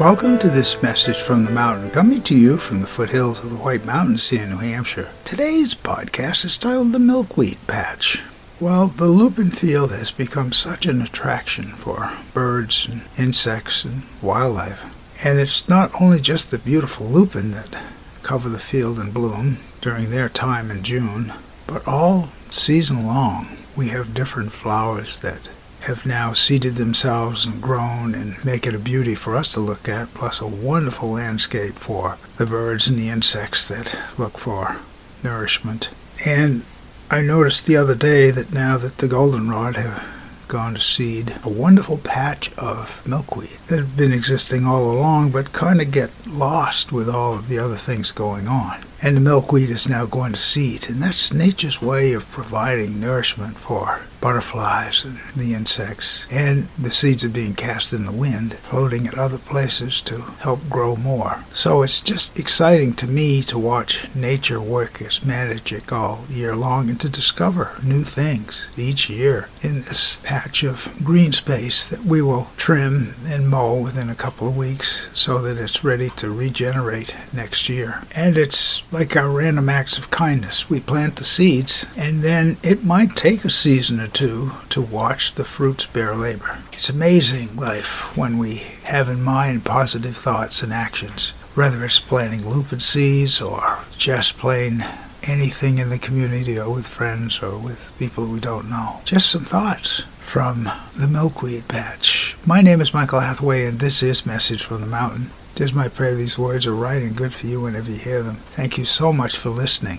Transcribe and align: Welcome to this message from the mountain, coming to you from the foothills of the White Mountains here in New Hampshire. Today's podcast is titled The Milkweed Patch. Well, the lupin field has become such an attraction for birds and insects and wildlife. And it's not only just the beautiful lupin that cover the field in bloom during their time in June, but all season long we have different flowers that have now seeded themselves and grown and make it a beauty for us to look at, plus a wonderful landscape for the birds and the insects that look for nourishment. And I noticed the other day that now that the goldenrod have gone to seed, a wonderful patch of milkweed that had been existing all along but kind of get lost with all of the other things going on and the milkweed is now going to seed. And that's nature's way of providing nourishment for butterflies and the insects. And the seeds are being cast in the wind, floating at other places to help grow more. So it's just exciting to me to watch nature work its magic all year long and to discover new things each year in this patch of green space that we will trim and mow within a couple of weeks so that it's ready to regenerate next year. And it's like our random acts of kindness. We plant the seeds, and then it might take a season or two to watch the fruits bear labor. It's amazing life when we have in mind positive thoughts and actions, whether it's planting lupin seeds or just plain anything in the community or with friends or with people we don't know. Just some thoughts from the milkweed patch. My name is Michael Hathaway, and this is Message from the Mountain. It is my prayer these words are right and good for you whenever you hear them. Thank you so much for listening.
Welcome 0.00 0.38
to 0.38 0.48
this 0.48 0.80
message 0.80 1.18
from 1.18 1.44
the 1.44 1.50
mountain, 1.50 1.90
coming 1.90 2.22
to 2.22 2.38
you 2.38 2.56
from 2.56 2.80
the 2.80 2.86
foothills 2.86 3.42
of 3.42 3.50
the 3.50 3.56
White 3.56 3.84
Mountains 3.84 4.28
here 4.28 4.44
in 4.44 4.50
New 4.50 4.58
Hampshire. 4.58 5.10
Today's 5.24 5.74
podcast 5.74 6.44
is 6.44 6.56
titled 6.56 6.92
The 6.92 7.00
Milkweed 7.00 7.58
Patch. 7.66 8.22
Well, 8.60 8.86
the 8.86 9.08
lupin 9.08 9.50
field 9.50 9.90
has 9.90 10.12
become 10.12 10.52
such 10.52 10.86
an 10.86 11.02
attraction 11.02 11.70
for 11.70 12.12
birds 12.32 12.86
and 12.86 13.02
insects 13.16 13.84
and 13.84 14.04
wildlife. 14.22 14.84
And 15.24 15.40
it's 15.40 15.68
not 15.68 15.90
only 16.00 16.20
just 16.20 16.52
the 16.52 16.58
beautiful 16.58 17.08
lupin 17.08 17.50
that 17.50 17.76
cover 18.22 18.48
the 18.48 18.60
field 18.60 19.00
in 19.00 19.10
bloom 19.10 19.58
during 19.80 20.10
their 20.10 20.28
time 20.28 20.70
in 20.70 20.84
June, 20.84 21.32
but 21.66 21.84
all 21.88 22.28
season 22.50 23.04
long 23.04 23.56
we 23.74 23.88
have 23.88 24.14
different 24.14 24.52
flowers 24.52 25.18
that 25.18 25.48
have 25.82 26.04
now 26.04 26.32
seeded 26.32 26.74
themselves 26.74 27.44
and 27.44 27.62
grown 27.62 28.14
and 28.14 28.44
make 28.44 28.66
it 28.66 28.74
a 28.74 28.78
beauty 28.78 29.14
for 29.14 29.36
us 29.36 29.52
to 29.52 29.60
look 29.60 29.88
at, 29.88 30.12
plus 30.14 30.40
a 30.40 30.46
wonderful 30.46 31.10
landscape 31.10 31.74
for 31.74 32.18
the 32.36 32.46
birds 32.46 32.88
and 32.88 32.98
the 32.98 33.08
insects 33.08 33.68
that 33.68 33.96
look 34.18 34.36
for 34.36 34.78
nourishment. 35.22 35.90
And 36.24 36.64
I 37.10 37.20
noticed 37.22 37.66
the 37.66 37.76
other 37.76 37.94
day 37.94 38.30
that 38.30 38.52
now 38.52 38.76
that 38.76 38.98
the 38.98 39.08
goldenrod 39.08 39.76
have 39.76 40.17
gone 40.48 40.74
to 40.74 40.80
seed, 40.80 41.34
a 41.44 41.48
wonderful 41.48 41.98
patch 41.98 42.50
of 42.56 43.06
milkweed 43.06 43.58
that 43.68 43.78
had 43.78 43.96
been 43.96 44.12
existing 44.12 44.66
all 44.66 44.90
along 44.90 45.30
but 45.30 45.52
kind 45.52 45.80
of 45.80 45.90
get 45.92 46.10
lost 46.26 46.90
with 46.90 47.08
all 47.08 47.34
of 47.34 47.48
the 47.48 47.58
other 47.58 47.76
things 47.76 48.10
going 48.10 48.48
on 48.48 48.82
and 49.00 49.16
the 49.16 49.20
milkweed 49.20 49.70
is 49.70 49.88
now 49.88 50.06
going 50.06 50.32
to 50.32 50.38
seed. 50.38 50.88
And 50.88 51.02
that's 51.02 51.32
nature's 51.32 51.80
way 51.80 52.12
of 52.12 52.28
providing 52.30 53.00
nourishment 53.00 53.56
for 53.56 54.02
butterflies 54.20 55.04
and 55.04 55.20
the 55.36 55.54
insects. 55.54 56.26
And 56.30 56.66
the 56.76 56.90
seeds 56.90 57.24
are 57.24 57.28
being 57.28 57.54
cast 57.54 57.92
in 57.92 58.06
the 58.06 58.12
wind, 58.12 58.54
floating 58.54 59.06
at 59.06 59.16
other 59.16 59.38
places 59.38 60.00
to 60.02 60.16
help 60.40 60.68
grow 60.68 60.96
more. 60.96 61.44
So 61.52 61.82
it's 61.82 62.00
just 62.00 62.38
exciting 62.38 62.94
to 62.94 63.06
me 63.06 63.42
to 63.42 63.58
watch 63.58 64.08
nature 64.14 64.60
work 64.60 65.00
its 65.00 65.24
magic 65.24 65.92
all 65.92 66.24
year 66.28 66.56
long 66.56 66.90
and 66.90 67.00
to 67.00 67.08
discover 67.08 67.76
new 67.82 68.02
things 68.02 68.68
each 68.76 69.08
year 69.08 69.48
in 69.62 69.82
this 69.82 70.16
patch 70.38 70.62
of 70.62 70.88
green 71.02 71.32
space 71.32 71.88
that 71.88 72.04
we 72.04 72.22
will 72.22 72.46
trim 72.56 73.12
and 73.26 73.48
mow 73.48 73.74
within 73.74 74.08
a 74.08 74.14
couple 74.14 74.46
of 74.46 74.56
weeks 74.56 75.08
so 75.12 75.42
that 75.42 75.58
it's 75.58 75.82
ready 75.82 76.10
to 76.10 76.30
regenerate 76.30 77.12
next 77.32 77.68
year. 77.68 78.04
And 78.14 78.36
it's 78.36 78.84
like 78.92 79.16
our 79.16 79.30
random 79.30 79.68
acts 79.68 79.98
of 79.98 80.12
kindness. 80.12 80.70
We 80.70 80.78
plant 80.78 81.16
the 81.16 81.24
seeds, 81.24 81.86
and 81.96 82.22
then 82.22 82.56
it 82.62 82.84
might 82.84 83.16
take 83.16 83.44
a 83.44 83.50
season 83.50 83.98
or 83.98 84.06
two 84.06 84.52
to 84.68 84.80
watch 84.80 85.34
the 85.34 85.44
fruits 85.44 85.86
bear 85.86 86.14
labor. 86.14 86.58
It's 86.72 86.88
amazing 86.88 87.56
life 87.56 88.16
when 88.16 88.38
we 88.38 88.58
have 88.84 89.08
in 89.08 89.20
mind 89.20 89.64
positive 89.64 90.16
thoughts 90.16 90.62
and 90.62 90.72
actions, 90.72 91.30
whether 91.56 91.84
it's 91.84 91.98
planting 91.98 92.48
lupin 92.48 92.78
seeds 92.78 93.40
or 93.42 93.80
just 93.96 94.38
plain 94.38 94.86
anything 95.24 95.78
in 95.78 95.88
the 95.90 95.98
community 95.98 96.56
or 96.60 96.72
with 96.72 96.86
friends 96.86 97.42
or 97.42 97.58
with 97.58 97.92
people 97.98 98.26
we 98.26 98.38
don't 98.38 98.70
know. 98.70 99.00
Just 99.04 99.30
some 99.30 99.44
thoughts 99.44 100.04
from 100.28 100.70
the 100.94 101.08
milkweed 101.08 101.66
patch. 101.68 102.36
My 102.44 102.60
name 102.60 102.82
is 102.82 102.92
Michael 102.92 103.20
Hathaway, 103.20 103.64
and 103.64 103.80
this 103.80 104.02
is 104.02 104.26
Message 104.26 104.62
from 104.62 104.82
the 104.82 104.86
Mountain. 104.86 105.30
It 105.54 105.62
is 105.62 105.72
my 105.72 105.88
prayer 105.88 106.14
these 106.14 106.36
words 106.36 106.66
are 106.66 106.74
right 106.74 107.00
and 107.00 107.16
good 107.16 107.32
for 107.32 107.46
you 107.46 107.62
whenever 107.62 107.90
you 107.90 107.96
hear 107.96 108.22
them. 108.22 108.36
Thank 108.54 108.76
you 108.76 108.84
so 108.84 109.10
much 109.10 109.38
for 109.38 109.48
listening. 109.48 109.96